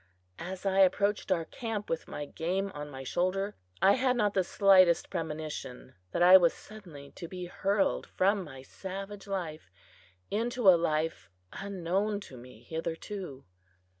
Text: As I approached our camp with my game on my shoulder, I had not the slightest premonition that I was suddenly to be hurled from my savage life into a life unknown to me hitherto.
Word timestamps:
As 0.39 0.65
I 0.65 0.79
approached 0.79 1.31
our 1.31 1.45
camp 1.45 1.87
with 1.87 2.07
my 2.07 2.25
game 2.25 2.71
on 2.73 2.89
my 2.89 3.03
shoulder, 3.03 3.55
I 3.83 3.91
had 3.91 4.15
not 4.17 4.33
the 4.33 4.43
slightest 4.43 5.11
premonition 5.11 5.93
that 6.09 6.23
I 6.23 6.37
was 6.37 6.55
suddenly 6.55 7.11
to 7.11 7.27
be 7.27 7.45
hurled 7.45 8.07
from 8.07 8.43
my 8.43 8.63
savage 8.63 9.27
life 9.27 9.69
into 10.31 10.67
a 10.67 10.71
life 10.71 11.29
unknown 11.53 12.19
to 12.21 12.35
me 12.37 12.63
hitherto. 12.63 13.45